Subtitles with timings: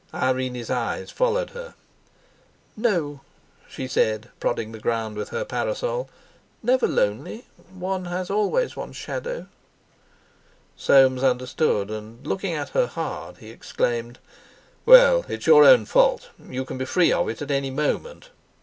[0.15, 1.75] Irene's eyes followed her.
[2.75, 3.21] "No,"
[3.69, 6.09] she said, prodding the ground with her parasol,
[6.63, 7.45] "never lonely.
[7.71, 9.45] One has always one's shadow."
[10.75, 14.17] Soames understood; and, looking at her hard, he exclaimed:
[14.87, 16.31] "Well, it's your own fault.
[16.43, 18.31] You can be free of it at any moment.